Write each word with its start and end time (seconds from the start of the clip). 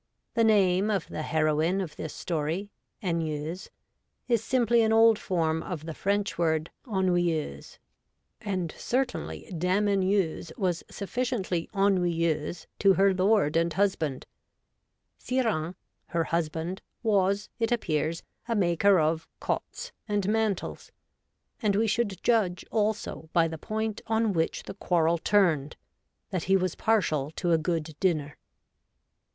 The 0.33 0.43
name 0.43 0.89
of 0.89 1.07
the 1.09 1.21
heroine 1.21 1.79
of 1.79 1.95
this 1.95 2.11
story, 2.11 2.71
Anieuse, 3.03 3.69
is 4.27 4.43
simply 4.43 4.81
an 4.81 4.91
old 4.91 5.19
form 5.19 5.61
of 5.61 5.85
the 5.85 5.93
French 5.93 6.39
word 6.39 6.71
ennuyeuse, 6.87 7.77
and 8.41 8.73
certainly 8.75 9.47
Dame 9.55 9.87
Anieuse 9.87 10.51
was 10.57 10.83
sufficiently 10.89 11.69
ennuyeuse 11.75 12.65
to 12.79 12.93
her 12.93 13.13
lord 13.13 13.55
and 13.55 13.73
husband.' 13.73 14.25
Sire 15.19 15.43
Hains,' 15.43 15.75
her 16.07 16.23
husband, 16.23 16.81
was, 17.03 17.49
it 17.59 17.71
appears, 17.71 18.23
a 18.47 18.55
maker 18.55 18.99
of' 18.99 19.27
cottes' 19.39 19.91
and 20.09 20.27
mantles, 20.27 20.91
and 21.61 21.75
we 21.75 21.85
should 21.85 22.23
judge, 22.23 22.65
also, 22.71 23.29
by 23.33 23.47
the 23.47 23.59
point 23.59 24.01
on 24.07 24.33
which 24.33 24.63
the 24.63 24.73
quarrel 24.73 25.19
turned, 25.19 25.77
that 26.31 26.45
he 26.45 26.57
was 26.57 26.73
partial 26.73 27.29
to 27.35 27.51
a 27.51 27.59
good 27.59 27.95
dinner. 27.99 28.35